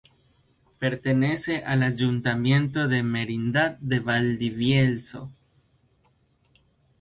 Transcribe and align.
Pertenece 0.79 1.57
al 1.63 1.83
Ayuntamiento 1.83 2.87
de 2.87 3.03
Merindad 3.03 3.77
de 3.81 3.99
Valdivielso. 3.99 5.31